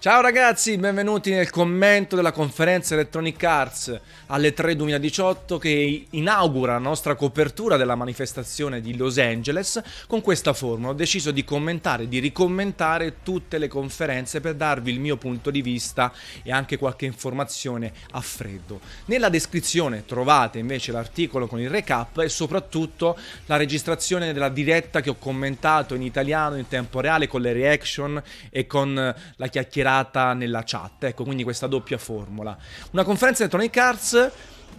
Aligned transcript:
Ciao 0.00 0.22
ragazzi, 0.22 0.78
benvenuti 0.78 1.30
nel 1.30 1.50
commento 1.50 2.16
della 2.16 2.32
conferenza 2.32 2.94
Electronic 2.94 3.44
Arts 3.44 4.00
alle 4.28 4.54
3 4.54 4.74
2018 4.74 5.58
che 5.58 6.06
inaugura 6.08 6.72
la 6.72 6.78
nostra 6.78 7.14
copertura 7.14 7.76
della 7.76 7.96
manifestazione 7.96 8.80
di 8.80 8.96
Los 8.96 9.18
Angeles 9.18 9.78
con 10.06 10.22
questa 10.22 10.54
formula. 10.54 10.92
Ho 10.92 10.94
deciso 10.94 11.32
di 11.32 11.44
commentare, 11.44 12.08
di 12.08 12.18
ricommentare 12.18 13.16
tutte 13.22 13.58
le 13.58 13.68
conferenze 13.68 14.40
per 14.40 14.54
darvi 14.54 14.90
il 14.90 15.00
mio 15.00 15.18
punto 15.18 15.50
di 15.50 15.60
vista 15.60 16.10
e 16.42 16.50
anche 16.50 16.78
qualche 16.78 17.04
informazione 17.04 17.92
a 18.12 18.22
freddo. 18.22 18.80
Nella 19.04 19.28
descrizione 19.28 20.06
trovate 20.06 20.58
invece 20.58 20.92
l'articolo 20.92 21.46
con 21.46 21.60
il 21.60 21.68
recap 21.68 22.20
e 22.20 22.30
soprattutto 22.30 23.18
la 23.44 23.56
registrazione 23.56 24.32
della 24.32 24.48
diretta 24.48 25.02
che 25.02 25.10
ho 25.10 25.16
commentato 25.16 25.94
in 25.94 26.00
italiano 26.00 26.56
in 26.56 26.68
tempo 26.68 27.00
reale 27.00 27.28
con 27.28 27.42
le 27.42 27.52
reaction 27.52 28.22
e 28.48 28.66
con 28.66 28.94
la 28.94 29.46
chiacchierata 29.46 29.88
chiacchierata 29.90 30.32
nella 30.34 30.62
chat. 30.64 31.04
Ecco, 31.04 31.24
quindi 31.24 31.42
questa 31.42 31.66
doppia 31.66 31.98
formula. 31.98 32.56
Una 32.92 33.04
conferenza 33.04 33.42
Electronic 33.42 33.76
Arts 33.76 34.30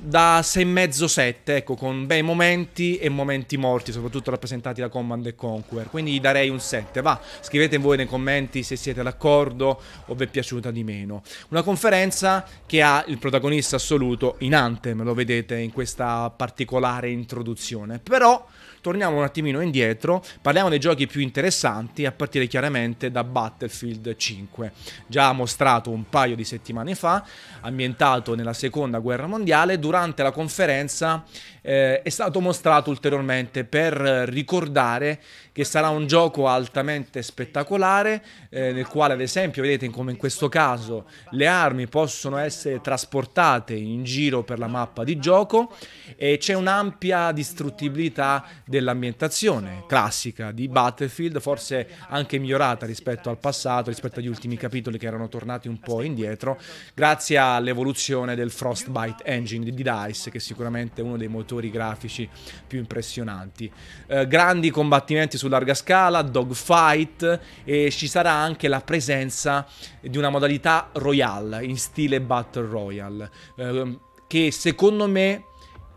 da 0.04 0.40
6,5-7, 0.40 1.36
ecco, 1.44 1.76
con 1.76 2.08
bei 2.08 2.24
momenti 2.24 2.98
e 2.98 3.10
momenti 3.10 3.58
morti, 3.58 3.92
soprattutto 3.92 4.32
rappresentati 4.32 4.82
da 4.82 4.90
Command 4.90 5.36
Conquer. 5.36 5.90
Quindi 5.90 6.20
darei 6.20 6.50
un 6.50 6.60
7. 6.60 7.02
Va, 7.02 7.20
scrivete 7.42 7.78
voi 7.78 7.98
nei 7.98 8.08
commenti 8.08 8.64
se 8.64 8.76
siete 8.78 9.04
d'accordo 9.04 9.82
o 10.06 10.16
vi 10.16 10.24
è 10.24 10.28
piaciuta 10.28 10.72
di 10.72 10.84
meno. 10.84 11.22
Una 11.50 11.62
conferenza 11.62 12.46
che 12.66 12.82
ha 12.82 13.04
il 13.08 13.18
protagonista 13.18 13.76
assoluto 13.76 14.36
in 14.40 14.56
Anthem, 14.56 15.04
lo 15.04 15.14
vedete 15.14 15.58
in 15.58 15.72
questa 15.72 16.30
particolare 16.36 17.10
introduzione. 17.10 18.00
Però 18.00 18.48
torniamo 18.82 19.18
un 19.18 19.24
attimino 19.24 19.62
indietro, 19.62 20.24
parliamo 20.42 20.70
dei 20.70 20.80
giochi 20.80 21.08
più 21.08 21.22
interessanti, 21.22 22.06
a 22.06 22.12
partire 22.12 22.48
chiaramente 22.48 23.12
da 23.12 23.24
Battlefield 23.24 24.16
5, 24.16 24.72
già 25.08 25.32
mostrato 25.32 25.92
un 25.92 26.10
paio 26.10 26.36
di 26.36 26.44
settimane 26.44 26.96
fa, 26.96 27.24
ambientato 27.62 28.36
nella 28.36 28.54
seconda 28.54 29.00
guerra 29.00 29.28
mondiale, 29.28 29.80
durante 29.80 30.24
la 30.24 30.32
conferenza 30.32 31.24
eh, 31.62 32.02
è 32.02 32.10
stato 32.10 32.42
mostrato 32.42 32.90
ulteriormente 32.90 33.64
per 33.64 33.94
ricordare 33.94 35.22
che 35.52 35.64
sarà 35.64 35.90
un 35.90 36.08
gioco 36.08 36.48
altamente 36.48 37.22
spettacolare, 37.22 38.24
eh, 38.50 38.72
nel 38.72 38.88
quale 38.88 39.14
ad 39.14 39.22
esempio 39.22 39.62
vedete 39.62 39.90
come 39.90 40.12
in 40.12 40.18
questo 40.18 40.48
caso 40.48 41.08
le 41.32 41.48
armi 41.48 41.88
possono 41.88 42.38
essere 42.38 42.80
trasportate 42.80 43.74
in 43.74 44.04
giro 44.04 44.44
per 44.44 44.60
la 44.60 44.68
mappa 44.68 45.04
di 45.04 45.20
gioco 45.20 45.76
e 46.16 46.38
c'è 46.38 46.54
un'ampia 46.54 47.32
distruttibilità 47.32 48.46
dell'ambientazione 48.66 49.84
classica 49.88 50.52
di 50.52 50.68
Battlefield, 50.68 51.40
forse 51.42 51.88
anche 52.08 52.38
migliorata 52.38 52.86
rispetto 52.86 53.30
al 53.30 53.38
passato, 53.38 53.90
rispetto 53.90 54.20
agli 54.20 54.28
ultimi 54.28 54.56
capitoli 54.56 54.98
che 54.98 55.08
erano 55.08 55.28
tornati 55.28 55.68
un 55.68 55.80
po' 55.80 56.02
indietro, 56.02 56.60
grazie 56.94 57.38
all'evoluzione 57.38 58.36
del 58.36 58.52
Frostbite 58.52 59.24
Engine 59.26 59.66
di 59.66 59.74
DICE, 59.74 60.32
che 60.32 60.40
sicuramente 60.40 61.02
è 61.02 61.04
uno 61.04 61.18
dei 61.18 61.28
motori 61.28 61.70
grafici 61.70 62.28
più 62.66 62.80
impressionanti. 62.80 63.72
Eh, 64.08 64.28
grandi 64.28 64.70
combattimenti 64.70 65.38
su 65.42 65.48
larga 65.48 65.74
scala, 65.74 66.22
dogfight 66.22 67.40
e 67.64 67.90
ci 67.90 68.08
sarà 68.08 68.32
anche 68.32 68.68
la 68.68 68.82
presenza 68.82 69.66
di 70.00 70.16
una 70.20 70.30
modalità 70.30 70.90
royale 70.94 71.66
in 71.66 71.78
stile 71.78 72.22
Battle 72.22 72.68
Royale, 72.68 73.32
eh, 73.56 73.98
che 74.28 74.52
secondo 74.52 75.08
me 75.08 75.46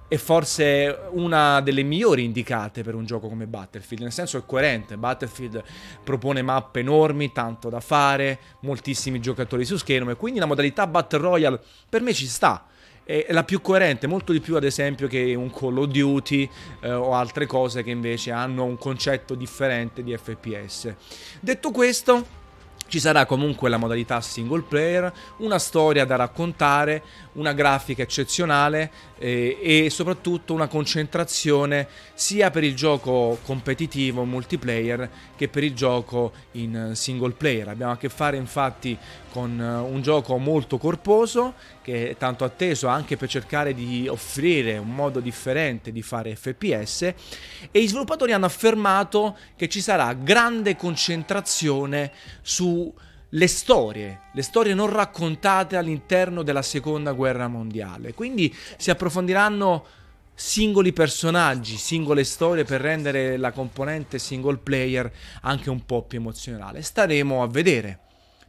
è 0.08 0.16
forse 0.16 0.98
una 1.10 1.60
delle 1.60 1.82
migliori 1.82 2.24
indicate 2.24 2.82
per 2.82 2.94
un 2.94 3.04
gioco 3.04 3.28
come 3.28 3.46
Battlefield, 3.46 4.02
nel 4.02 4.12
senso 4.12 4.38
è 4.38 4.46
coerente, 4.46 4.96
Battlefield 4.96 5.62
propone 6.02 6.40
mappe 6.40 6.80
enormi, 6.80 7.30
tanto 7.30 7.68
da 7.68 7.80
fare, 7.80 8.38
moltissimi 8.60 9.20
giocatori 9.20 9.66
su 9.66 9.76
schermo 9.76 10.10
e 10.10 10.16
quindi 10.16 10.40
la 10.40 10.46
modalità 10.46 10.86
Battle 10.86 11.18
Royale 11.18 11.60
per 11.86 12.00
me 12.00 12.14
ci 12.14 12.26
sta 12.26 12.64
è 13.04 13.26
la 13.30 13.44
più 13.44 13.60
coerente, 13.60 14.06
molto 14.06 14.32
di 14.32 14.40
più 14.40 14.56
ad 14.56 14.64
esempio 14.64 15.06
che 15.08 15.34
un 15.34 15.50
Call 15.52 15.76
of 15.76 15.86
Duty 15.88 16.48
eh, 16.80 16.92
o 16.92 17.14
altre 17.14 17.46
cose 17.46 17.82
che 17.82 17.90
invece 17.90 18.30
hanno 18.30 18.64
un 18.64 18.78
concetto 18.78 19.34
differente 19.34 20.02
di 20.02 20.16
FPS. 20.16 20.94
Detto 21.40 21.70
questo, 21.70 22.42
ci 22.86 23.00
sarà 23.00 23.24
comunque 23.26 23.68
la 23.68 23.76
modalità 23.76 24.20
single 24.20 24.62
player, 24.62 25.12
una 25.38 25.58
storia 25.58 26.04
da 26.04 26.16
raccontare, 26.16 27.02
una 27.32 27.52
grafica 27.52 28.02
eccezionale 28.02 28.90
eh, 29.18 29.58
e 29.60 29.90
soprattutto 29.90 30.52
una 30.52 30.68
concentrazione 30.68 31.88
sia 32.12 32.50
per 32.50 32.62
il 32.62 32.76
gioco 32.76 33.38
competitivo 33.44 34.24
multiplayer 34.24 35.10
che 35.34 35.48
per 35.48 35.64
il 35.64 35.74
gioco 35.74 36.32
in 36.52 36.92
single 36.94 37.32
player. 37.32 37.68
Abbiamo 37.68 37.92
a 37.92 37.96
che 37.96 38.08
fare 38.08 38.36
infatti 38.36 38.96
con 39.34 39.60
eh, 39.60 39.64
un 39.64 40.00
gioco 40.00 40.38
molto 40.38 40.78
corposo 40.78 41.54
che 41.82 42.10
è 42.10 42.16
tanto 42.16 42.44
atteso 42.44 42.86
anche 42.86 43.16
per 43.16 43.28
cercare 43.28 43.74
di 43.74 44.06
offrire 44.06 44.78
un 44.78 44.94
modo 44.94 45.18
differente 45.18 45.90
di 45.90 46.02
fare 46.02 46.36
FPS 46.36 47.02
e 47.02 47.80
i 47.80 47.88
sviluppatori 47.88 48.30
hanno 48.30 48.46
affermato 48.46 49.36
che 49.56 49.68
ci 49.68 49.80
sarà 49.80 50.12
grande 50.12 50.76
concentrazione 50.76 52.12
sulle 52.42 53.48
storie, 53.48 54.20
le 54.32 54.42
storie 54.42 54.72
non 54.72 54.88
raccontate 54.88 55.76
all'interno 55.76 56.44
della 56.44 56.62
seconda 56.62 57.10
guerra 57.10 57.48
mondiale. 57.48 58.14
Quindi 58.14 58.54
si 58.76 58.90
approfondiranno 58.90 59.84
singoli 60.32 60.92
personaggi, 60.92 61.76
singole 61.76 62.22
storie 62.22 62.62
per 62.62 62.80
rendere 62.80 63.36
la 63.36 63.50
componente 63.50 64.20
single 64.20 64.58
player 64.58 65.10
anche 65.42 65.70
un 65.70 65.84
po' 65.84 66.02
più 66.02 66.18
emozionale. 66.18 66.82
Staremo 66.82 67.42
a 67.42 67.48
vedere 67.48 67.98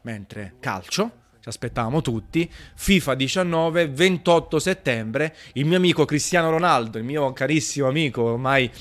mentre 0.05 0.53
calcio, 0.59 1.23
ci 1.41 1.49
aspettavamo 1.49 2.01
tutti, 2.01 2.49
FIFA 2.75 3.15
19, 3.15 3.87
28 3.89 4.59
settembre, 4.59 5.35
il 5.53 5.65
mio 5.65 5.77
amico 5.77 6.05
Cristiano 6.05 6.49
Ronaldo, 6.49 6.97
il 6.97 7.03
mio 7.03 7.33
carissimo 7.33 7.87
amico, 7.87 8.21
ormai 8.21 8.71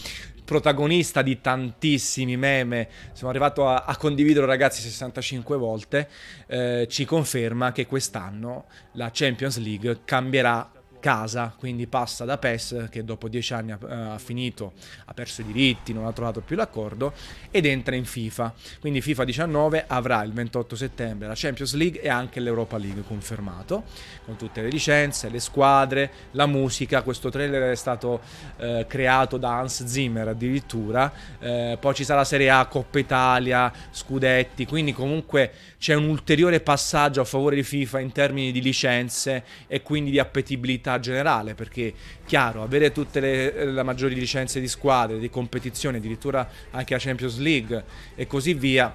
protagonista 0.45 1.23
di 1.23 1.41
tantissimi 1.41 2.37
meme, 2.37 2.89
sono 3.13 3.31
arrivato 3.31 3.67
a, 3.67 3.85
a 3.87 3.97
condividerlo 3.97 4.47
ragazzi 4.47 4.83
65 4.83 5.57
volte, 5.57 6.09
eh, 6.47 6.87
ci 6.91 7.07
conferma 7.07 7.73
che 7.73 7.87
quest'anno 7.87 8.67
la 8.93 9.11
Champions 9.13 9.59
League 9.59 10.01
cambierà 10.05 10.71
casa, 11.05 11.53
quindi 11.59 11.87
passa 11.87 12.25
da 12.25 12.39
PES 12.39 12.87
che 12.89 13.05
dopo 13.05 13.29
dieci 13.29 13.53
anni 13.53 13.73
ha, 13.73 13.79
eh, 13.79 13.95
ha, 13.95 14.19
finito, 14.19 14.73
ha 15.05 15.13
perso 15.13 15.43
i 15.43 15.45
diritti, 15.45 15.93
non 15.93 16.07
ha 16.07 16.13
trovato 16.13 16.41
più 16.41 16.57
l'accordo 16.57 17.13
ed 17.51 17.67
entra 17.67 17.95
in 17.95 18.07
FIFA. 18.07 18.55
Quindi 18.81 19.03
FIFA 19.03 19.25
19 19.25 19.85
avrà 19.87 20.23
il 20.23 20.33
28 20.33 20.75
settembre 20.75 21.29
la 21.29 21.35
Champions 21.37 21.75
League 21.75 22.01
e 22.01 22.09
anche 22.09 22.41
l'Europa 22.41 22.79
League 22.79 23.03
confermato, 23.07 23.85
con 24.25 24.37
tutte 24.37 24.63
le 24.63 24.71
licenze, 24.71 25.29
le 25.29 25.41
squadre, 25.41 26.11
la 26.31 26.47
musica. 26.47 27.03
Questo 27.03 27.29
trailer 27.29 27.73
è 27.73 27.77
stato 27.77 28.23
eh, 28.57 28.87
creato 28.89 29.37
da 29.37 29.59
Hans 29.59 29.85
Zimmer 29.85 30.29
addirittura, 30.29 31.13
eh, 31.39 31.77
poi 31.79 31.95
ci 31.95 32.05
sarà 32.05 32.25
Serie 32.25 32.49
A, 32.49 32.65
Coppa 32.65 32.99
Italia, 32.99 33.71
Scudetti, 33.91 34.65
quindi 34.65 34.95
comunque 34.95 35.53
c'è 35.79 35.93
un 35.93 36.09
ulteriore 36.09 36.61
passaggio 36.61 37.21
a 37.21 37.25
favore 37.25 37.57
di 37.57 37.63
FIFA 37.63 38.01
in 38.01 38.11
termini 38.11 38.53
di 38.53 38.63
licenze 38.63 39.45
e 39.67 39.83
quindi 39.83 40.11
di 40.11 40.19
appetibilità 40.19 40.93
generale, 40.99 41.55
perché 41.55 41.93
chiaro, 42.25 42.63
avere 42.63 42.93
tutte 42.93 43.21
le, 43.21 43.67
le 43.67 43.83
maggiori 43.83 44.15
licenze 44.15 44.61
di 44.61 44.69
squadre, 44.69 45.19
di 45.19 45.31
competizione, 45.31 45.99
addirittura 45.99 46.49
anche 46.71 46.95
la 46.95 47.01
Champions 47.01 47.39
League 47.39 47.85
e 48.15 48.27
così 48.27 48.55
via, 48.55 48.95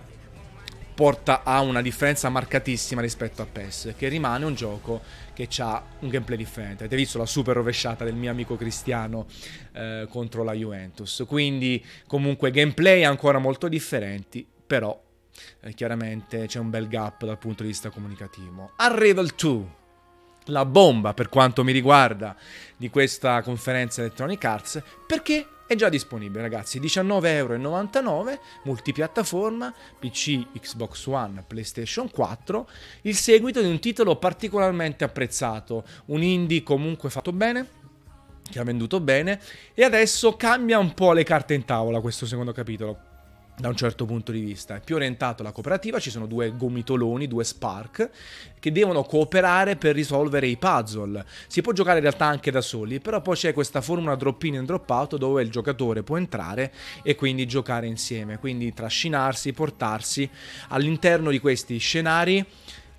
porta 1.00 1.44
a 1.46 1.62
una 1.62 1.82
differenza 1.82 2.28
marcatissima 2.28 3.00
rispetto 3.00 3.42
a 3.42 3.46
PES, 3.46 3.94
che 3.98 4.10
rimane 4.10 4.44
un 4.44 4.54
gioco 4.54 5.02
che 5.34 5.48
ha 5.60 5.82
un 6.00 6.10
gameplay 6.10 6.36
differente. 6.36 6.84
Avete 6.84 6.98
visto 6.98 7.18
la 7.18 7.26
super 7.26 7.56
rovesciata 7.56 8.04
del 8.04 8.16
mio 8.16 8.30
amico 8.30 8.58
Cristiano 8.58 9.26
eh, 9.72 10.08
contro 10.10 10.44
la 10.44 10.52
Juventus. 10.52 11.24
Quindi 11.26 11.82
comunque 12.06 12.52
gameplay 12.52 13.06
ancora 13.06 13.40
molto 13.40 13.70
differenti, 13.70 14.46
però 14.68 15.02
eh, 15.62 15.74
chiaramente 15.74 16.48
c'è 16.48 16.60
un 16.60 16.70
bel 16.70 16.90
gap 16.90 17.24
dal 17.24 17.38
punto 17.38 17.64
di 17.64 17.70
vista 17.70 17.90
comunicativo. 17.90 18.72
Unravel 18.80 19.32
2 19.38 19.78
la 20.46 20.66
bomba 20.66 21.14
per 21.14 21.30
quanto 21.30 21.64
mi 21.64 21.72
riguarda 21.72 22.36
di 22.76 22.90
questa 22.90 23.42
conferenza 23.42 24.02
Electronic 24.02 24.44
Arts 24.44 24.84
perché 25.06 25.48
è 25.70 25.76
già 25.76 25.88
disponibile 25.88 26.42
ragazzi. 26.42 26.80
19,99€ 26.80 28.40
multipiattaforma 28.64 29.72
PC, 30.00 30.60
Xbox 30.60 31.06
One, 31.06 31.44
PlayStation 31.46 32.10
4 32.10 32.70
il 33.04 33.16
seguito 33.16 33.62
di 33.62 33.70
un 33.70 33.80
titolo 33.80 34.16
particolarmente 34.16 35.04
apprezzato 35.04 35.84
un 36.06 36.24
indie 36.24 36.64
comunque 36.64 37.12
fatto 37.12 37.32
bene 37.32 37.78
che 38.50 38.58
ha 38.58 38.64
venduto 38.64 39.00
bene 39.00 39.40
e 39.76 39.84
adesso 39.84 40.36
cambia 40.36 40.80
un 40.80 40.96
po' 40.96 41.14
le 41.14 41.24
carte 41.24 41.54
in 41.54 41.66
tavola 41.66 42.02
questo 42.02 42.26
secondo 42.26 42.52
capitolo 42.52 43.09
da 43.60 43.68
un 43.68 43.76
certo 43.76 44.06
punto 44.06 44.32
di 44.32 44.40
vista. 44.40 44.76
È 44.76 44.80
più 44.80 44.96
orientato 44.96 45.42
alla 45.42 45.52
cooperativa, 45.52 46.00
ci 46.00 46.10
sono 46.10 46.26
due 46.26 46.56
gomitoloni, 46.56 47.28
due 47.28 47.44
spark, 47.44 48.10
che 48.58 48.72
devono 48.72 49.04
cooperare 49.04 49.76
per 49.76 49.96
risolvere 49.96 50.48
i 50.48 50.58
puzzle. 50.58 51.26
Si 51.48 51.62
può 51.62 51.74
giocare 51.74 51.98
in 51.98 52.04
realtà 52.04 52.26
anche 52.26 52.52
da 52.52 52.62
soli, 52.62 53.00
però 53.00 53.22
poi 53.22 53.36
c'è 53.36 53.54
questa 53.54 53.82
formula 53.82 54.16
drop 54.16 54.42
in 54.44 54.56
e 54.56 54.64
drop 54.64 54.90
out 54.90 55.18
dove 55.18 55.42
il 55.42 55.52
giocatore 55.52 56.04
può 56.04 56.18
entrare 56.18 56.72
e 57.04 57.16
quindi 57.16 57.46
giocare 57.46 57.86
insieme, 57.86 58.40
quindi 58.40 58.74
trascinarsi, 58.74 59.52
portarsi 59.52 60.30
all'interno 60.70 61.30
di 61.30 61.40
questi 61.40 61.78
scenari 61.78 62.46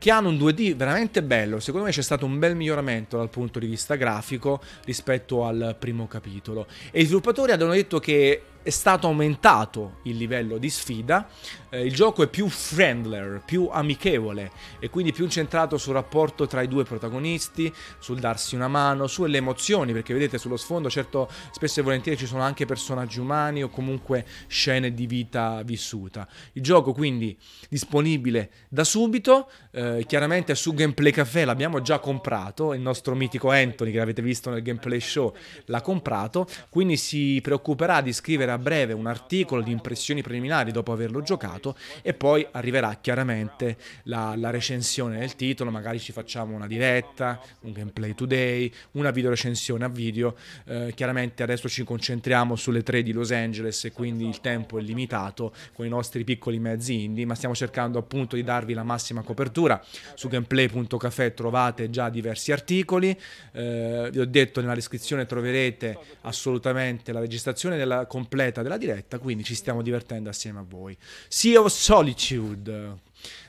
che 0.00 0.10
hanno 0.10 0.30
un 0.30 0.36
2D 0.36 0.76
veramente 0.76 1.22
bello. 1.22 1.60
Secondo 1.60 1.86
me 1.86 1.92
c'è 1.92 2.00
stato 2.00 2.24
un 2.24 2.38
bel 2.38 2.56
miglioramento 2.56 3.18
dal 3.18 3.28
punto 3.28 3.58
di 3.58 3.66
vista 3.66 3.96
grafico 3.96 4.62
rispetto 4.86 5.44
al 5.44 5.76
primo 5.78 6.06
capitolo. 6.06 6.66
E 6.90 7.02
i 7.02 7.04
sviluppatori 7.04 7.52
hanno 7.52 7.68
detto 7.68 7.98
che 7.98 8.42
è 8.62 8.70
stato 8.70 9.06
aumentato 9.06 9.98
il 10.02 10.16
livello 10.16 10.58
di 10.58 10.68
sfida, 10.68 11.28
eh, 11.70 11.84
il 11.84 11.94
gioco 11.94 12.22
è 12.22 12.28
più 12.28 12.48
friendler, 12.48 13.42
più 13.44 13.68
amichevole 13.70 14.50
e 14.78 14.90
quindi 14.90 15.12
più 15.12 15.26
centrato 15.28 15.78
sul 15.78 15.94
rapporto 15.94 16.46
tra 16.46 16.60
i 16.60 16.68
due 16.68 16.84
protagonisti, 16.84 17.72
sul 17.98 18.20
darsi 18.20 18.54
una 18.54 18.68
mano, 18.68 19.06
sulle 19.06 19.38
emozioni, 19.38 19.92
perché 19.92 20.12
vedete 20.12 20.36
sullo 20.36 20.58
sfondo 20.58 20.90
certo 20.90 21.30
spesso 21.52 21.80
e 21.80 21.82
volentieri 21.82 22.18
ci 22.18 22.26
sono 22.26 22.42
anche 22.42 22.66
personaggi 22.66 23.18
umani 23.18 23.62
o 23.62 23.68
comunque 23.68 24.26
scene 24.46 24.92
di 24.92 25.06
vita 25.06 25.62
vissuta. 25.62 26.28
Il 26.52 26.62
gioco 26.62 26.92
quindi 26.92 27.36
disponibile 27.68 28.50
da 28.68 28.84
subito, 28.84 29.50
eh, 29.70 30.04
chiaramente 30.06 30.54
su 30.54 30.74
Gameplay 30.74 31.12
Café 31.12 31.46
l'abbiamo 31.46 31.80
già 31.80 31.98
comprato, 31.98 32.74
il 32.74 32.80
nostro 32.80 33.14
mitico 33.14 33.50
Anthony 33.50 33.90
che 33.90 34.00
avete 34.00 34.20
visto 34.20 34.50
nel 34.50 34.62
gameplay 34.62 35.00
show 35.00 35.34
l'ha 35.66 35.80
comprato, 35.80 36.46
quindi 36.68 36.96
si 36.96 37.40
preoccuperà 37.42 38.00
di 38.02 38.12
scrivere 38.12 38.49
a 38.52 38.58
breve 38.58 38.92
un 38.92 39.06
articolo 39.06 39.62
di 39.62 39.70
impressioni 39.70 40.22
preliminari 40.22 40.72
dopo 40.72 40.92
averlo 40.92 41.22
giocato 41.22 41.76
e 42.02 42.14
poi 42.14 42.46
arriverà 42.50 42.98
chiaramente 43.00 43.76
la, 44.04 44.34
la 44.36 44.50
recensione 44.50 45.18
del 45.18 45.36
titolo, 45.36 45.70
magari 45.70 46.00
ci 46.00 46.12
facciamo 46.12 46.54
una 46.54 46.66
diretta, 46.66 47.40
un 47.60 47.72
gameplay 47.72 48.14
today, 48.14 48.72
una 48.92 49.10
video 49.10 49.30
recensione 49.30 49.84
a 49.84 49.88
video, 49.88 50.36
eh, 50.66 50.92
chiaramente 50.94 51.42
adesso 51.42 51.68
ci 51.68 51.84
concentriamo 51.84 52.56
sulle 52.56 52.82
tre 52.82 53.02
di 53.02 53.12
Los 53.12 53.30
Angeles 53.30 53.84
e 53.84 53.92
quindi 53.92 54.26
il 54.26 54.40
tempo 54.40 54.78
è 54.78 54.82
limitato 54.82 55.52
con 55.72 55.86
i 55.86 55.88
nostri 55.88 56.24
piccoli 56.24 56.58
mezzi 56.58 57.04
indie, 57.04 57.26
ma 57.26 57.34
stiamo 57.34 57.54
cercando 57.54 57.98
appunto 57.98 58.36
di 58.36 58.42
darvi 58.42 58.74
la 58.74 58.82
massima 58.82 59.22
copertura. 59.22 59.82
Su 60.14 60.28
gameplay.cafe 60.28 61.34
trovate 61.34 61.90
già 61.90 62.08
diversi 62.08 62.52
articoli, 62.52 63.16
eh, 63.52 64.08
vi 64.10 64.18
ho 64.18 64.26
detto 64.26 64.60
nella 64.60 64.74
descrizione 64.74 65.26
troverete 65.26 65.96
assolutamente 66.22 67.12
la 67.12 67.20
registrazione 67.20 67.76
della 67.76 68.06
completa 68.06 68.38
completa 68.40 68.62
della 68.62 68.78
diretta, 68.78 69.18
quindi 69.18 69.44
ci 69.44 69.54
stiamo 69.54 69.82
divertendo 69.82 70.30
assieme 70.30 70.60
a 70.60 70.64
voi. 70.66 70.96
Sea 71.28 71.60
of 71.60 71.70
Solitude, 71.70 72.98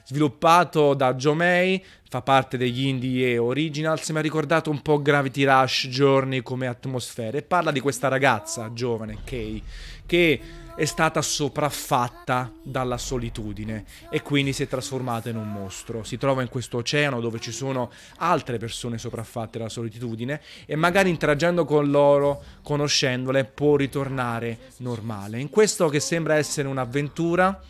sviluppato 0.05 0.93
da 0.93 1.13
Joe 1.13 1.35
May, 1.35 1.83
fa 2.09 2.21
parte 2.21 2.57
degli 2.57 2.87
Indie 2.87 3.37
Originals, 3.37 4.09
mi 4.09 4.17
ha 4.17 4.21
ricordato 4.21 4.69
un 4.69 4.81
po' 4.81 5.01
Gravity 5.01 5.43
Rush 5.45 5.87
Journey 5.87 6.41
come 6.41 6.67
atmosfere 6.67 7.39
e 7.39 7.41
parla 7.41 7.71
di 7.71 7.79
questa 7.79 8.07
ragazza 8.07 8.71
giovane, 8.73 9.19
Kay, 9.23 9.63
che 10.05 10.41
è 10.75 10.85
stata 10.85 11.21
sopraffatta 11.21 12.51
dalla 12.63 12.97
solitudine 12.97 13.85
e 14.09 14.21
quindi 14.21 14.53
si 14.53 14.63
è 14.63 14.67
trasformata 14.67 15.29
in 15.29 15.35
un 15.35 15.51
mostro. 15.51 16.03
Si 16.03 16.17
trova 16.17 16.41
in 16.41 16.49
questo 16.49 16.77
oceano 16.77 17.19
dove 17.19 17.39
ci 17.39 17.51
sono 17.51 17.91
altre 18.17 18.57
persone 18.57 18.97
sopraffatte 18.97 19.57
dalla 19.57 19.69
solitudine 19.69 20.41
e 20.65 20.75
magari 20.75 21.09
interagendo 21.09 21.65
con 21.65 21.89
loro, 21.89 22.41
conoscendole, 22.63 23.45
può 23.45 23.75
ritornare 23.75 24.57
normale. 24.77 25.39
In 25.39 25.49
questo 25.49 25.89
che 25.89 25.99
sembra 25.99 26.35
essere 26.35 26.67
un'avventura 26.67 27.61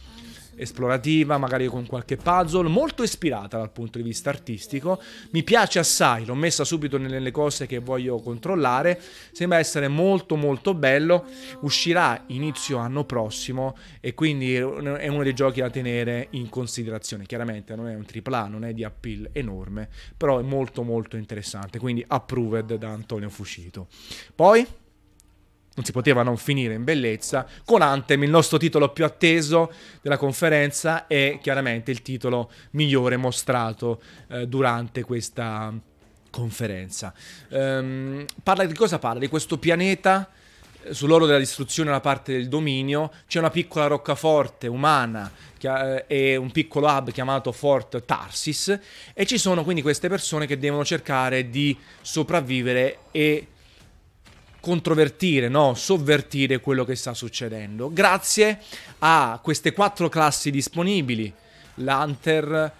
esplorativa, 0.55 1.37
magari 1.37 1.67
con 1.67 1.85
qualche 1.85 2.17
puzzle, 2.17 2.69
molto 2.69 3.03
ispirata 3.03 3.57
dal 3.57 3.71
punto 3.71 3.97
di 3.97 4.03
vista 4.03 4.29
artistico. 4.29 5.01
Mi 5.31 5.43
piace 5.43 5.79
assai, 5.79 6.25
l'ho 6.25 6.35
messa 6.35 6.63
subito 6.63 6.97
nelle 6.97 7.31
cose 7.31 7.65
che 7.65 7.79
voglio 7.79 8.19
controllare. 8.19 8.99
Sembra 9.31 9.59
essere 9.59 9.87
molto 9.87 10.35
molto 10.35 10.73
bello. 10.73 11.25
Uscirà 11.61 12.23
inizio 12.27 12.77
anno 12.77 13.03
prossimo 13.03 13.75
e 13.99 14.13
quindi 14.13 14.55
è 14.55 14.61
uno 14.63 15.23
dei 15.23 15.33
giochi 15.33 15.61
da 15.61 15.69
tenere 15.69 16.27
in 16.31 16.49
considerazione. 16.49 17.25
Chiaramente 17.25 17.75
non 17.75 17.87
è 17.87 17.95
un 17.95 18.05
AAA, 18.05 18.47
non 18.47 18.65
è 18.65 18.73
di 18.73 18.83
appeal 18.83 19.29
enorme, 19.31 19.89
però 20.15 20.39
è 20.39 20.43
molto 20.43 20.83
molto 20.83 21.17
interessante, 21.17 21.79
quindi 21.79 22.03
approved 22.05 22.75
da 22.75 22.89
Antonio 22.89 23.29
Fuscito. 23.29 23.87
Poi 24.35 24.65
non 25.73 25.85
si 25.85 25.91
poteva 25.91 26.21
non 26.21 26.37
finire 26.37 26.73
in 26.73 26.83
bellezza, 26.83 27.47
con 27.65 27.81
Anthem, 27.81 28.23
il 28.23 28.29
nostro 28.29 28.57
titolo 28.57 28.89
più 28.89 29.05
atteso 29.05 29.71
della 30.01 30.17
conferenza 30.17 31.07
e 31.07 31.39
chiaramente 31.41 31.91
il 31.91 32.01
titolo 32.01 32.51
migliore 32.71 33.15
mostrato 33.15 34.01
eh, 34.27 34.47
durante 34.47 35.03
questa 35.03 35.73
conferenza. 36.29 37.13
Um, 37.49 38.25
parla 38.43 38.65
di 38.65 38.73
cosa 38.73 38.99
parla? 38.99 39.19
Di 39.19 39.27
questo 39.27 39.57
pianeta 39.57 40.29
eh, 40.83 40.93
sull'oro 40.93 41.25
della 41.25 41.37
distruzione 41.37 41.91
da 41.91 41.99
parte 41.99 42.33
del 42.33 42.47
dominio 42.47 43.11
c'è 43.27 43.39
una 43.39 43.49
piccola 43.49 43.87
roccaforte 43.87 44.67
umana 44.67 45.31
eh, 45.59 46.05
e 46.07 46.35
un 46.35 46.51
piccolo 46.51 46.87
hub 46.87 47.11
chiamato 47.11 47.51
Fort 47.51 48.03
Tarsis 48.03 48.79
e 49.13 49.25
ci 49.25 49.37
sono 49.37 49.63
quindi 49.63 49.81
queste 49.81 50.09
persone 50.09 50.47
che 50.47 50.57
devono 50.57 50.83
cercare 50.83 51.49
di 51.49 51.77
sopravvivere 52.01 52.99
e 53.11 53.47
controvertire, 54.61 55.49
no? 55.49 55.73
sovvertire 55.73 56.61
quello 56.61 56.85
che 56.85 56.95
sta 56.95 57.13
succedendo. 57.13 57.91
Grazie 57.91 58.59
a 58.99 59.37
queste 59.43 59.73
quattro 59.73 60.07
classi 60.07 60.51
disponibili, 60.51 61.33
l'Hunter, 61.75 62.71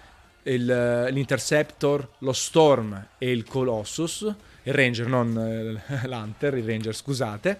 il, 0.44 1.08
l'Interceptor, 1.10 2.08
lo 2.18 2.32
Storm 2.32 3.08
e 3.18 3.30
il 3.30 3.44
Colossus, 3.44 4.34
il 4.64 4.74
Ranger, 4.74 5.06
non 5.06 5.36
eh, 5.36 6.06
l'Hunter, 6.06 6.54
il 6.56 6.64
Ranger, 6.64 6.94
scusate. 6.94 7.58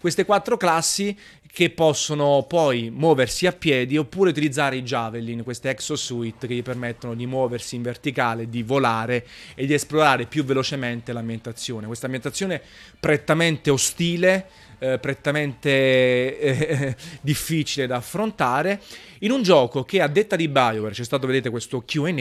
Queste 0.00 0.24
quattro 0.24 0.56
classi 0.56 1.16
che 1.54 1.70
possono 1.70 2.44
poi 2.48 2.90
muoversi 2.90 3.46
a 3.46 3.52
piedi 3.52 3.96
oppure 3.96 4.30
utilizzare 4.30 4.74
i 4.74 4.82
Javelin, 4.82 5.44
queste 5.44 5.70
exosuit 5.70 6.48
che 6.48 6.54
gli 6.54 6.64
permettono 6.64 7.14
di 7.14 7.26
muoversi 7.26 7.76
in 7.76 7.82
verticale, 7.82 8.48
di 8.48 8.64
volare 8.64 9.24
e 9.54 9.64
di 9.64 9.72
esplorare 9.72 10.26
più 10.26 10.44
velocemente 10.44 11.12
l'ambientazione. 11.12 11.86
Questa 11.86 12.06
ambientazione 12.06 12.60
prettamente 12.98 13.70
ostile, 13.70 14.48
eh, 14.84 14.98
prettamente 14.98 16.38
eh, 16.38 16.96
difficile 17.22 17.86
da 17.86 17.96
affrontare, 17.96 18.80
in 19.20 19.30
un 19.30 19.42
gioco 19.42 19.84
che 19.84 20.02
a 20.02 20.08
detta 20.08 20.36
di 20.36 20.48
BioWare, 20.48 20.92
c'è 20.92 21.04
stato 21.04 21.26
vedete 21.26 21.48
questo 21.48 21.82
QA, 21.86 22.12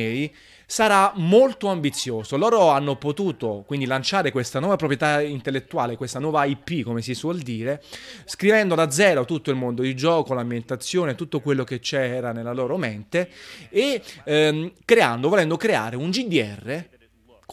sarà 0.65 1.11
molto 1.15 1.67
ambizioso. 1.67 2.37
Loro 2.37 2.69
hanno 2.69 2.95
potuto 2.95 3.63
quindi 3.67 3.85
lanciare 3.85 4.31
questa 4.31 4.59
nuova 4.59 4.77
proprietà 4.77 5.21
intellettuale, 5.21 5.97
questa 5.97 6.19
nuova 6.19 6.45
IP, 6.45 6.83
come 6.83 7.01
si 7.01 7.13
suol 7.13 7.39
dire, 7.39 7.83
scrivendo 8.25 8.73
da 8.73 8.89
zero 8.89 9.25
tutto 9.25 9.51
il 9.51 9.57
mondo 9.57 9.81
di 9.81 9.93
gioco, 9.95 10.33
l'ambientazione, 10.33 11.15
tutto 11.15 11.41
quello 11.41 11.63
che 11.63 11.79
c'era 11.79 12.31
nella 12.31 12.53
loro 12.53 12.77
mente 12.77 13.29
e 13.69 14.01
ehm, 14.23 14.71
creando, 14.85 15.27
volendo 15.29 15.57
creare 15.57 15.95
un 15.95 16.09
GDR 16.09 16.91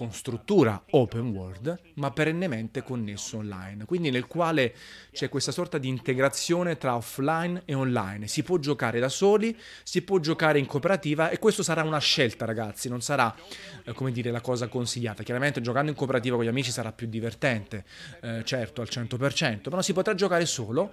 con 0.00 0.14
struttura 0.14 0.82
open 0.92 1.28
world, 1.28 1.78
ma 1.96 2.10
perennemente 2.10 2.82
connesso 2.82 3.36
online, 3.36 3.84
quindi 3.84 4.08
nel 4.08 4.26
quale 4.26 4.74
c'è 5.12 5.28
questa 5.28 5.52
sorta 5.52 5.76
di 5.76 5.88
integrazione 5.88 6.78
tra 6.78 6.96
offline 6.96 7.60
e 7.66 7.74
online. 7.74 8.26
Si 8.26 8.42
può 8.42 8.56
giocare 8.56 8.98
da 8.98 9.10
soli, 9.10 9.54
si 9.82 10.00
può 10.00 10.18
giocare 10.18 10.58
in 10.58 10.64
cooperativa 10.64 11.28
e 11.28 11.38
questo 11.38 11.62
sarà 11.62 11.82
una 11.82 11.98
scelta, 11.98 12.46
ragazzi, 12.46 12.88
non 12.88 13.02
sarà 13.02 13.36
eh, 13.84 13.92
come 13.92 14.10
dire 14.10 14.30
la 14.30 14.40
cosa 14.40 14.68
consigliata. 14.68 15.22
Chiaramente 15.22 15.60
giocando 15.60 15.90
in 15.90 15.96
cooperativa 15.98 16.36
con 16.36 16.46
gli 16.46 16.48
amici 16.48 16.70
sarà 16.70 16.92
più 16.92 17.06
divertente, 17.06 17.84
eh, 18.22 18.42
certo, 18.42 18.80
al 18.80 18.88
100%, 18.90 19.60
però 19.60 19.82
si 19.82 19.92
potrà 19.92 20.14
giocare 20.14 20.46
solo 20.46 20.92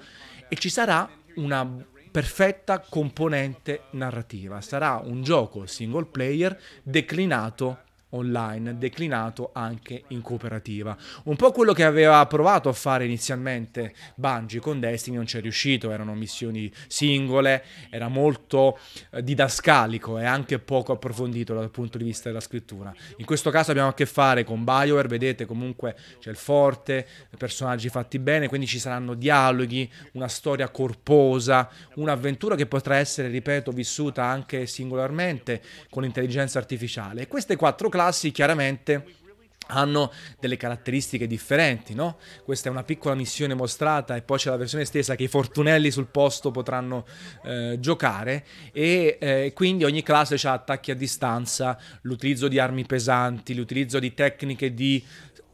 e 0.50 0.58
ci 0.58 0.68
sarà 0.68 1.10
una 1.36 1.66
perfetta 2.12 2.80
componente 2.80 3.84
narrativa. 3.92 4.60
Sarà 4.60 5.02
un 5.02 5.24
gioco 5.24 5.66
single 5.66 6.08
player 6.08 6.60
declinato 6.84 7.86
online 8.10 8.78
declinato 8.78 9.52
anche 9.54 10.04
in 10.08 10.22
cooperativa. 10.22 10.96
Un 11.24 11.36
po' 11.36 11.52
quello 11.52 11.74
che 11.74 11.84
aveva 11.84 12.26
provato 12.26 12.70
a 12.70 12.74
fare 12.74 13.06
inizialmente 13.06 13.94
Bungie 14.16 14.60
con 14.60 14.80
Destiny 14.80 15.18
non 15.18 15.26
ci 15.26 15.38
è 15.38 15.42
riuscito, 15.42 15.92
erano 15.92 16.14
missioni 16.14 16.72
singole, 16.88 17.64
era 17.90 18.08
molto 18.08 18.80
eh, 19.12 19.24
didascalico 19.24 20.18
e 20.20 20.26
anche 20.26 20.60
poco 20.60 20.94
approfondito 20.94 21.54
dal 21.54 21.70
punto 21.70 21.98
di 21.98 22.04
vista 22.06 22.30
della 22.30 22.42
scrittura. 22.42 22.94
In 23.18 23.26
questo 23.26 23.50
caso 23.50 23.72
abbiamo 23.72 23.90
a 23.90 23.94
che 23.94 24.06
fare 24.06 24.44
con 24.44 24.64
BioWare, 24.64 25.08
vedete 25.08 25.46
comunque 25.46 25.96
c'è 26.20 26.30
il 26.30 26.36
forte, 26.36 27.06
personaggi 27.38 27.90
fatti 27.90 28.20
bene, 28.20 28.48
quindi 28.48 28.68
ci 28.68 28.80
saranno 28.80 29.14
dialoghi, 29.14 29.92
una 30.14 30.28
storia 30.28 30.70
corposa, 30.70 31.70
un'avventura 31.96 32.56
che 32.56 32.66
potrà 32.66 32.96
essere, 32.98 33.28
ripeto, 33.28 33.72
vissuta 33.72 34.24
anche 34.24 34.66
singolarmente 34.66 35.62
con 35.90 36.04
l'intelligenza 36.04 36.60
artificiale. 36.60 37.22
E 37.22 37.28
queste 37.28 37.56
quattro 37.56 37.90
classi 37.98 38.32
chiaramente 38.32 39.16
hanno 39.70 40.14
delle 40.40 40.56
caratteristiche 40.56 41.28
differenti, 41.28 41.94
no? 41.94 42.20
Questa 42.46 42.70
è 42.70 42.72
una 42.72 42.84
piccola 42.84 43.16
missione 43.16 43.54
mostrata 43.54 44.16
e 44.16 44.22
poi 44.22 44.38
c'è 44.38 44.50
la 44.50 44.56
versione 44.56 44.86
stessa 44.86 45.16
che 45.16 45.24
i 45.24 45.28
fortunelli 45.28 45.92
sul 45.92 46.06
posto 46.06 46.52
potranno 46.52 47.06
eh, 47.44 47.76
giocare 47.80 48.46
e 48.72 49.18
eh, 49.20 49.52
quindi 49.54 49.84
ogni 49.84 50.04
classe 50.04 50.36
ha 50.48 50.54
attacchi 50.54 50.92
a 50.92 50.96
distanza, 50.96 51.78
l'utilizzo 52.02 52.48
di 52.48 52.60
armi 52.60 52.86
pesanti, 52.86 53.56
l'utilizzo 53.56 54.00
di 54.00 54.14
tecniche 54.14 54.74
di 54.74 55.04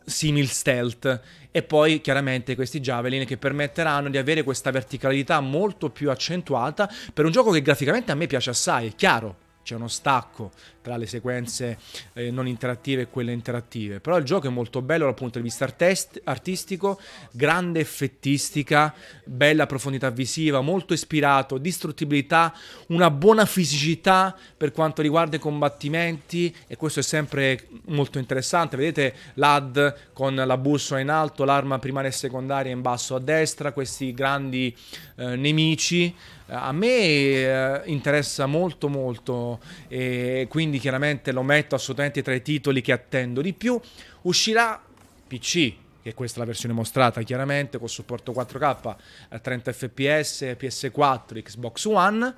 simil 0.06 0.50
stealth 0.50 1.22
e 1.50 1.64
poi 1.64 2.02
chiaramente 2.02 2.56
questi 2.56 2.82
javelin 2.82 3.26
che 3.26 3.38
permetteranno 3.38 4.10
di 4.10 4.18
avere 4.18 4.44
questa 4.44 4.70
verticalità 4.70 5.40
molto 5.40 5.90
più 5.90 6.12
accentuata 6.12 6.92
per 7.14 7.24
un 7.24 7.32
gioco 7.32 7.52
che 7.52 7.62
graficamente 7.62 8.12
a 8.12 8.16
me 8.16 8.28
piace 8.28 8.50
assai, 8.50 8.90
è 8.90 8.96
chiaro, 8.96 9.38
c'è 9.64 9.76
uno 9.76 9.88
stacco 9.88 10.52
tra 10.84 10.98
le 10.98 11.08
sequenze 11.08 11.80
eh, 12.14 12.30
non 12.30 12.46
interattive 12.46 13.04
e 13.04 13.08
quelle 13.08 13.32
interattive. 13.32 14.00
Però 14.00 14.18
il 14.18 14.26
gioco 14.26 14.48
è 14.48 14.50
molto 14.52 14.84
bello 14.84 15.06
dal 15.06 15.16
punto 15.16 15.40
di 15.40 15.46
vista 15.46 15.64
artest- 15.64 16.22
artistico, 16.26 17.00
grande 17.32 17.80
effettistica, 17.80 18.94
bella 19.24 19.66
profondità 19.66 20.12
visiva, 20.12 20.62
molto 20.62 20.94
ispirato, 20.94 21.58
distruttibilità, 21.58 22.54
una 22.88 23.10
buona 23.10 23.46
fisicità 23.46 24.36
per 24.56 24.72
quanto 24.72 25.02
riguarda 25.02 25.38
i 25.38 25.40
combattimenti 25.40 26.54
e 26.68 26.76
questo 26.76 27.00
è 27.00 27.04
sempre 27.04 27.68
molto 27.86 28.20
interessante. 28.20 28.78
Vedete 28.78 29.16
l'AD 29.36 30.12
con 30.14 30.36
la 30.36 30.58
bussola 30.58 31.00
in 31.00 31.10
alto, 31.10 31.46
l'arma 31.46 31.80
primaria 31.80 32.10
e 32.10 32.14
secondaria 32.14 32.72
in 32.72 32.82
basso 32.82 33.16
a 33.16 33.20
destra, 33.20 33.72
questi 33.72 34.14
grandi 34.14 34.76
eh, 35.16 35.36
nemici 35.38 36.14
a 36.48 36.72
me 36.72 36.88
eh, 36.88 37.82
interessa 37.86 38.46
molto 38.46 38.90
molto 38.90 39.60
e 39.88 40.48
quindi 40.50 40.73
chiaramente 40.80 41.32
lo 41.32 41.44
metto 41.44 41.76
assolutamente 41.76 42.22
tra 42.22 42.34
i 42.34 42.42
titoli 42.42 42.82
che 42.82 42.92
attendo 42.92 43.42
di 43.42 43.54
più. 43.54 43.80
Uscirà 44.22 44.82
PC, 45.28 45.74
che 46.02 46.14
questa 46.14 46.38
è 46.38 46.40
la 46.40 46.46
versione 46.46 46.74
mostrata 46.74 47.22
chiaramente 47.22 47.78
con 47.78 47.90
supporto 47.90 48.32
4K 48.32 48.96
a 49.30 49.40
30 49.40 49.74
fps, 49.74 50.42
PS4, 50.58 51.42
Xbox 51.42 51.86
One 51.86 52.36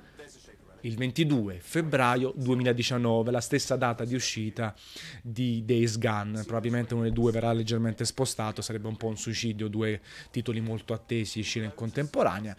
il 0.82 0.96
22 0.96 1.58
febbraio 1.60 2.32
2019, 2.36 3.30
la 3.30 3.40
stessa 3.40 3.76
data 3.76 4.04
di 4.04 4.14
uscita 4.14 4.74
di 5.22 5.64
Days 5.64 5.98
Gone. 5.98 6.42
Probabilmente 6.44 6.94
uno 6.94 7.02
dei 7.04 7.12
due 7.12 7.32
verrà 7.32 7.52
leggermente 7.52 8.04
spostato, 8.04 8.62
sarebbe 8.62 8.88
un 8.88 8.96
po' 8.96 9.06
un 9.06 9.16
suicidio, 9.16 9.68
due 9.68 10.00
titoli 10.30 10.60
molto 10.60 10.92
attesi 10.92 11.40
uscire 11.40 11.64
in 11.64 11.74
contemporanea. 11.74 12.56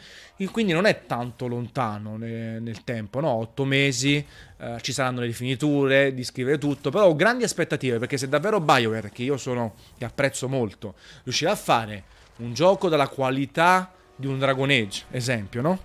Quindi 0.51 0.73
non 0.73 0.85
è 0.85 1.05
tanto 1.05 1.47
lontano 1.47 2.17
nel 2.17 2.83
tempo, 2.83 3.19
no? 3.19 3.29
Otto 3.29 3.65
mesi, 3.65 4.25
eh, 4.57 4.77
ci 4.81 4.91
saranno 4.91 5.19
le 5.19 5.27
rifiniture, 5.27 6.13
di 6.13 6.23
scrivere 6.23 6.57
tutto, 6.57 6.89
però 6.89 7.07
ho 7.07 7.15
grandi 7.15 7.43
aspettative 7.43 7.99
perché 7.99 8.17
se 8.17 8.27
davvero 8.27 8.59
BioWare, 8.59 9.09
che 9.11 9.23
io 9.23 9.37
sono, 9.37 9.75
che 9.97 10.05
apprezzo 10.05 10.47
molto, 10.47 10.95
riuscirà 11.23 11.51
a 11.51 11.55
fare 11.55 12.03
un 12.37 12.53
gioco 12.53 12.89
della 12.89 13.07
qualità 13.07 13.91
di 14.15 14.27
un 14.27 14.39
Dragon 14.39 14.69
Age, 14.69 15.05
esempio, 15.11 15.61
no? 15.61 15.79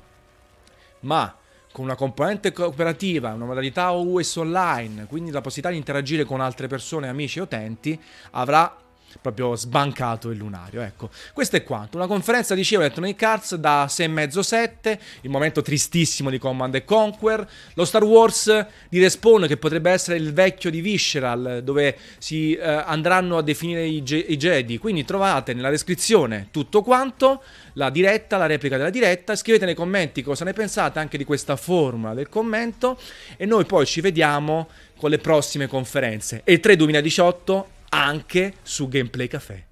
Ma 1.01 1.37
con 1.73 1.85
una 1.85 1.97
componente 1.97 2.53
cooperativa, 2.53 3.33
una 3.33 3.47
modalità 3.47 3.93
OS 3.93 4.37
online, 4.37 5.07
quindi 5.07 5.31
la 5.31 5.41
possibilità 5.41 5.71
di 5.71 5.79
interagire 5.79 6.25
con 6.25 6.41
altre 6.41 6.69
persone, 6.69 7.09
amici 7.09 7.39
e 7.39 7.43
utenti, 7.43 8.01
avrà 8.33 8.77
proprio 9.21 9.55
sbancato 9.57 10.31
il 10.31 10.39
lunario. 10.39 10.81
Ecco, 10.81 11.11
questo 11.33 11.57
è 11.57 11.63
quanto. 11.63 11.97
Una 11.97 12.07
conferenza, 12.07 12.55
dicevo, 12.55 12.83
Electronic 12.83 13.23
Arts 13.23 13.55
da 13.57 13.87
6,5-7, 13.87 14.99
il 15.23 15.31
momento 15.31 15.63
tristissimo 15.63 16.31
di 16.31 16.39
Command 16.39 16.85
Conquer, 16.85 17.47
lo 17.75 17.85
Star 17.85 18.05
Wars 18.05 18.67
di 18.89 19.01
Respawn 19.01 19.47
che 19.47 19.57
potrebbe 19.57 19.91
essere 19.91 20.17
il 20.17 20.33
vecchio 20.33 20.71
di 20.71 20.81
Visceral, 20.81 21.61
dove 21.63 21.97
si 22.19 22.55
eh, 22.55 22.67
andranno 22.67 23.39
a 23.39 23.43
definire 23.43 23.85
i, 23.85 24.03
ge- 24.03 24.17
i 24.17 24.37
Jedi. 24.37 24.79
Quindi 24.79 25.05
trovate 25.05 25.55
nella 25.55 25.71
descrizione 25.71 26.49
tutto 26.51 26.83
quanto, 26.83 27.43
la 27.75 27.91
diretta, 27.91 28.37
la 28.37 28.47
replica 28.47 28.77
della 28.77 28.91
diretta, 28.91 29.35
scrivete 29.37 29.65
nei 29.65 29.75
commenti 29.75 30.23
cosa 30.23 30.45
ne 30.45 30.53
pensate 30.53 30.99
anche 30.99 31.17
di 31.17 31.25
questa 31.25 31.57
formula 31.57 32.15
del 32.15 32.29
commento 32.29 32.99
e 33.37 33.47
noi 33.47 33.65
poi 33.65 33.87
ci 33.87 34.01
vediamo 34.01 34.69
con 34.97 35.11
le 35.11 35.19
prossime 35.19 35.67
conferenze. 35.67 36.43
E 36.45 36.61
3 36.61 36.77
2018 36.77 37.69
anche 37.93 38.55
su 38.63 38.89
Gameplay 38.89 39.29
Café. 39.29 39.72